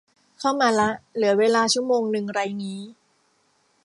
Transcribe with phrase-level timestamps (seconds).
[0.39, 2.81] เข้ามาละ เหลือเวลาชั่วโมงนึงไรงี้